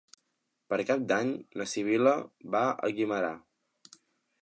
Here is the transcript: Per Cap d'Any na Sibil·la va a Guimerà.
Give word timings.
Per 0.73 0.79
Cap 0.91 1.03
d'Any 1.11 1.29
na 1.61 1.69
Sibil·la 1.73 2.17
va 2.57 2.65
a 2.89 2.93
Guimerà. 3.01 3.33